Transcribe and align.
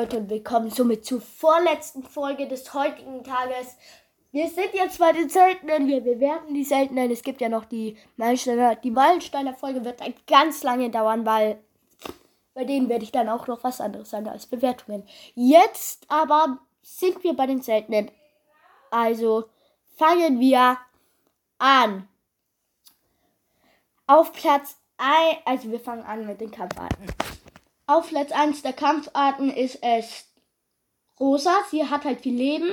Leute 0.00 0.16
und 0.16 0.30
willkommen 0.30 0.70
somit 0.70 1.04
zur 1.04 1.20
vorletzten 1.20 2.02
Folge 2.02 2.48
des 2.48 2.72
heutigen 2.72 3.22
Tages. 3.22 3.76
Wir 4.32 4.48
sind 4.48 4.72
jetzt 4.72 4.98
bei 4.98 5.12
den 5.12 5.28
Seltenen, 5.28 5.88
wir 5.88 6.00
bewerten 6.00 6.54
die 6.54 6.64
Seltenen. 6.64 7.10
Es 7.10 7.22
gibt 7.22 7.42
ja 7.42 7.50
noch 7.50 7.66
die 7.66 7.98
Meilensteiner. 8.16 8.76
Die 8.76 8.90
Meilensteiner 8.90 9.52
Folge 9.52 9.84
wird 9.84 10.00
dann 10.00 10.14
ganz 10.26 10.62
lange 10.62 10.88
dauern, 10.88 11.26
weil 11.26 11.62
bei 12.54 12.64
denen 12.64 12.88
werde 12.88 13.04
ich 13.04 13.12
dann 13.12 13.28
auch 13.28 13.46
noch 13.46 13.62
was 13.62 13.78
anderes 13.78 14.08
sagen 14.08 14.26
als 14.26 14.46
Bewertungen. 14.46 15.06
Jetzt 15.34 16.06
aber 16.08 16.60
sind 16.80 17.22
wir 17.22 17.34
bei 17.34 17.44
den 17.44 17.60
Seltenen. 17.60 18.10
Also 18.90 19.50
fangen 19.98 20.40
wir 20.40 20.78
an. 21.58 22.08
Auf 24.06 24.32
Platz 24.32 24.78
1, 24.96 25.40
also 25.44 25.70
wir 25.70 25.80
fangen 25.80 26.04
an 26.04 26.26
mit 26.26 26.40
den 26.40 26.50
Kampfarten. 26.50 27.04
Auf 27.90 28.10
Platz 28.10 28.30
1 28.30 28.62
der 28.62 28.72
Kampfarten 28.72 29.50
ist 29.50 29.80
es 29.82 30.26
Rosa. 31.18 31.50
Sie 31.72 31.84
hat 31.84 32.04
halt 32.04 32.20
viel 32.20 32.36
Leben. 32.36 32.70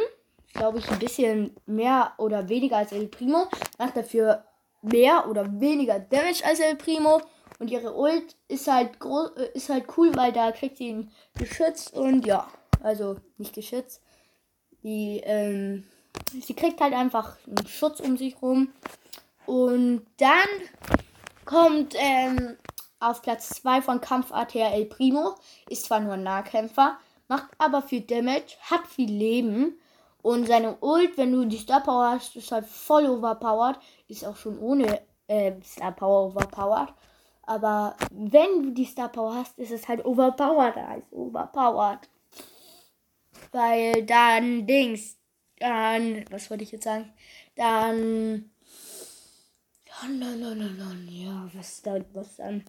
Glaube 0.54 0.78
ich, 0.78 0.88
ein 0.92 1.00
bisschen 1.00 1.56
mehr 1.66 2.14
oder 2.20 2.50
weniger 2.50 2.78
als 2.78 2.92
El 2.92 3.08
Primo. 3.08 3.48
Macht 3.80 3.98
dafür 3.98 4.44
mehr 4.84 5.28
oder 5.28 5.60
weniger 5.60 5.98
Damage 6.00 6.46
als 6.46 6.60
El 6.60 6.76
Primo. 6.76 7.20
Und 7.58 7.72
ihre 7.72 7.98
Ult 7.98 8.36
ist 8.48 8.68
halt, 8.68 8.92
äh, 9.38 9.58
ist 9.58 9.70
halt 9.70 9.86
cool, 9.98 10.16
weil 10.16 10.32
da 10.34 10.52
kriegt 10.52 10.78
sie 10.78 10.90
ihn 10.90 11.12
geschützt 11.34 11.96
und 11.96 12.24
ja, 12.24 12.48
also 12.84 13.16
nicht 13.40 13.56
geschützt. 13.56 14.04
Die, 14.84 15.20
ähm, 15.24 15.84
sie 16.32 16.54
kriegt 16.54 16.80
halt 16.80 16.94
einfach 16.94 17.38
einen 17.48 17.66
Schutz 17.66 18.02
um 18.02 18.18
sich 18.18 18.40
rum. 18.40 18.72
Und 19.48 20.06
dann 20.18 20.48
kommt 21.44 21.96
ähm, 21.98 22.58
auf 23.00 23.22
Platz 23.22 23.50
2 23.50 23.82
von 23.82 24.02
Kampfart 24.02 24.54
her 24.54 24.74
El 24.74 24.86
Primo. 24.86 25.36
Ist 25.70 25.86
zwar 25.86 26.00
nur 26.00 26.14
ein 26.14 26.24
Nahkämpfer, 26.24 26.98
macht 27.28 27.50
aber 27.58 27.82
viel 27.82 28.02
Damage, 28.02 28.58
hat 28.62 28.88
viel 28.88 29.12
Leben. 29.12 29.80
Und 30.22 30.48
seine 30.48 30.78
Ult, 30.82 31.18
wenn 31.18 31.32
du 31.32 31.46
die 31.46 31.58
Star 31.58 31.82
Power 31.82 32.12
hast, 32.12 32.36
ist 32.36 32.52
halt 32.52 32.66
voll 32.66 33.06
overpowered. 33.06 33.80
Ist 34.08 34.26
auch 34.26 34.36
schon 34.36 34.60
ohne 34.60 35.02
äh, 35.28 35.54
Star 35.64 35.92
Power 35.92 36.28
overpowered. 36.28 36.94
Aber 37.44 37.96
wenn 38.12 38.64
du 38.64 38.72
die 38.72 38.86
Star 38.86 39.08
Power 39.10 39.36
hast, 39.36 39.58
ist 39.58 39.72
es 39.72 39.88
halt 39.88 40.04
overpowered 40.06 40.76
als 40.78 41.06
overpowered. 41.12 42.10
Weil 43.52 44.06
dann 44.06 44.68
Dings, 44.68 45.18
dann, 45.60 46.26
was 46.30 46.50
wollte 46.50 46.64
ich 46.64 46.72
jetzt 46.74 46.84
sagen? 46.84 47.14
Dann, 47.56 48.52
ja, 51.10 51.50
was 51.54 51.82
dann, 51.82 52.06
was 52.14 52.36
dann? 52.36 52.66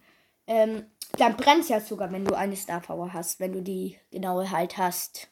Ähm, 0.48 0.86
dann 1.18 1.36
brennt 1.36 1.60
es 1.60 1.68
ja 1.68 1.80
sogar, 1.80 2.10
wenn 2.10 2.24
du 2.24 2.34
eine 2.34 2.56
Star 2.56 2.80
Power 2.80 3.12
hast, 3.12 3.38
wenn 3.38 3.52
du 3.52 3.62
die 3.62 3.98
genaue 4.10 4.50
halt 4.50 4.78
hast. 4.78 5.28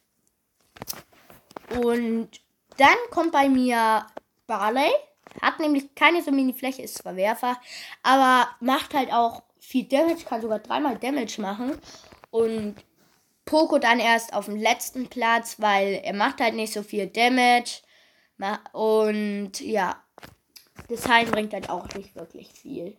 Und 1.81 2.29
dann 2.77 2.95
kommt 3.09 3.31
bei 3.31 3.49
mir 3.49 4.05
Barley. 4.45 4.91
Hat 5.41 5.59
nämlich 5.59 5.93
keine 5.93 6.23
so 6.23 6.31
Mini-Fläche, 6.31 6.81
ist 6.81 6.99
zwar 6.99 7.15
Werfer, 7.15 7.59
aber 8.01 8.47
macht 8.59 8.93
halt 8.93 9.11
auch 9.11 9.43
viel 9.59 9.83
Damage, 9.83 10.23
kann 10.23 10.41
sogar 10.41 10.59
dreimal 10.59 10.97
Damage 10.97 11.41
machen. 11.41 11.77
Und 12.31 12.75
Poco 13.45 13.77
dann 13.77 13.99
erst 13.99 14.33
auf 14.33 14.45
dem 14.45 14.55
letzten 14.55 15.07
Platz, 15.09 15.59
weil 15.59 16.01
er 16.03 16.13
macht 16.13 16.41
halt 16.41 16.55
nicht 16.55 16.73
so 16.73 16.81
viel 16.81 17.07
Damage. 17.07 17.81
Und 18.71 19.59
ja, 19.59 20.01
das 20.89 21.07
Heim 21.07 21.29
bringt 21.29 21.53
halt 21.53 21.69
auch 21.69 21.87
nicht 21.95 22.15
wirklich 22.15 22.51
viel. 22.51 22.97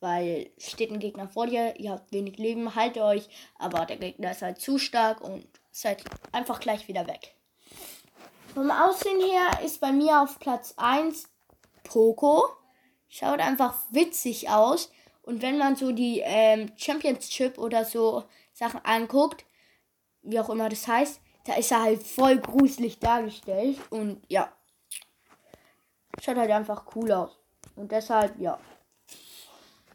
Weil 0.00 0.50
steht 0.58 0.90
ein 0.90 0.98
Gegner 0.98 1.28
vor 1.28 1.46
dir, 1.46 1.78
ihr 1.80 1.92
habt 1.92 2.12
wenig 2.12 2.36
Leben, 2.36 2.74
haltet 2.74 3.02
euch, 3.02 3.28
aber 3.58 3.86
der 3.86 3.96
Gegner 3.96 4.32
ist 4.32 4.42
halt 4.42 4.60
zu 4.60 4.78
stark 4.78 5.22
und 5.22 5.46
seid 5.70 6.04
einfach 6.32 6.60
gleich 6.60 6.88
wieder 6.88 7.06
weg. 7.06 7.34
Vom 8.54 8.70
Aussehen 8.70 9.20
her 9.20 9.60
ist 9.64 9.80
bei 9.80 9.92
mir 9.92 10.22
auf 10.22 10.38
Platz 10.38 10.74
1 10.76 11.28
Poco. 11.84 12.44
Schaut 13.08 13.40
einfach 13.40 13.78
witzig 13.90 14.48
aus. 14.50 14.90
Und 15.22 15.42
wenn 15.42 15.58
man 15.58 15.76
so 15.76 15.92
die 15.92 16.20
ähm, 16.24 16.72
Championship 16.76 17.58
oder 17.58 17.84
so 17.84 18.24
Sachen 18.52 18.80
anguckt, 18.84 19.44
wie 20.22 20.40
auch 20.40 20.48
immer 20.48 20.68
das 20.68 20.86
heißt, 20.86 21.20
da 21.44 21.54
ist 21.54 21.70
er 21.70 21.82
halt 21.82 22.02
voll 22.02 22.38
gruselig 22.38 22.98
dargestellt. 22.98 23.78
Und 23.90 24.22
ja, 24.28 24.52
schaut 26.22 26.36
halt 26.36 26.50
einfach 26.50 26.86
cool 26.94 27.12
aus. 27.12 27.38
Und 27.74 27.92
deshalb, 27.92 28.38
ja. 28.40 28.58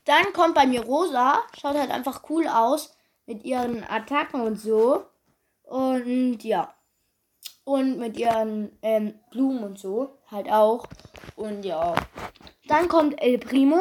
Dann 0.06 0.34
kommt 0.34 0.56
bei 0.56 0.66
mir 0.66 0.84
Rosa. 0.84 1.44
Schaut 1.60 1.78
halt 1.78 1.92
einfach 1.92 2.24
cool 2.30 2.48
aus. 2.48 2.96
Mit 3.26 3.44
ihren 3.44 3.84
Attacken 3.84 4.42
und 4.42 4.60
so. 4.60 5.06
Und 5.64 6.44
ja. 6.44 6.74
Und 7.64 7.98
mit 7.98 8.18
ihren 8.18 8.78
ähm, 8.82 9.20
Blumen 9.30 9.64
und 9.64 9.80
so. 9.80 10.18
Halt 10.30 10.52
auch. 10.52 10.88
Und 11.36 11.64
ja. 11.64 11.94
Dann 12.68 12.88
kommt 12.88 13.22
El 13.22 13.38
Primo. 13.38 13.80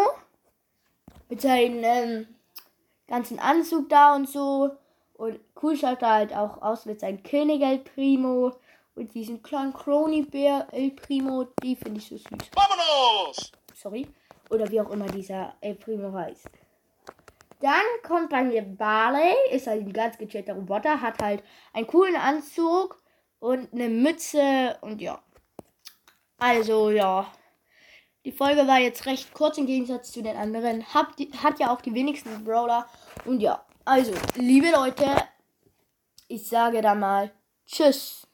Mit 1.29 1.41
seinem 1.41 1.83
ähm, 1.85 2.29
ganzen 3.07 3.39
Anzug 3.39 3.89
da 3.89 4.15
und 4.15 4.29
so. 4.29 4.71
Und 5.15 5.41
cool 5.63 5.77
schaut 5.77 6.03
er 6.03 6.11
halt 6.11 6.35
auch 6.35 6.61
aus 6.63 6.87
mit 6.87 7.01
seinem 7.01 7.23
König 7.23 7.63
El 7.63 7.79
Primo. 7.79 8.53
Und 8.95 9.15
diesen 9.15 9.43
kleinen 9.43 9.73
Crony-Bär 9.73 10.69
El 10.73 10.91
Primo. 10.91 11.45
Die 11.63 11.77
finde 11.77 11.99
ich 12.01 12.09
so 12.09 12.17
süß. 12.17 12.51
Vamonos! 12.55 13.53
Sorry 13.75 14.07
oder 14.51 14.71
wie 14.71 14.81
auch 14.81 14.91
immer 14.91 15.07
dieser 15.07 15.55
El 15.61 15.77
Primo 15.77 16.13
heißt. 16.13 16.49
Dann 17.61 17.85
kommt 18.07 18.31
bei 18.31 18.43
mir 18.43 18.63
Barley, 18.63 19.35
ist 19.51 19.67
halt 19.67 19.83
ein 19.83 19.93
ganz 19.93 20.17
gechillter 20.17 20.55
Roboter, 20.55 21.01
hat 21.01 21.23
halt 21.23 21.43
einen 21.73 21.87
coolen 21.87 22.17
Anzug 22.17 23.03
und 23.39 23.73
eine 23.73 23.89
Mütze 23.89 24.77
und 24.81 25.01
ja. 25.01 25.23
Also 26.39 26.91
ja. 26.91 27.31
Die 28.25 28.33
Folge 28.33 28.67
war 28.67 28.79
jetzt 28.79 29.07
recht 29.07 29.33
kurz 29.33 29.57
im 29.57 29.67
Gegensatz 29.67 30.13
zu 30.13 30.23
den 30.23 30.37
anderen. 30.37 30.85
Hat, 30.93 31.09
hat 31.43 31.59
ja 31.59 31.73
auch 31.73 31.81
die 31.81 31.95
wenigsten 31.95 32.45
Brawler. 32.45 32.87
Und 33.25 33.41
ja, 33.41 33.65
also, 33.85 34.13
liebe 34.37 34.71
Leute, 34.71 35.07
ich 36.29 36.47
sage 36.47 36.83
da 36.83 36.95
mal 36.95 37.33
Tschüss. 37.67 38.27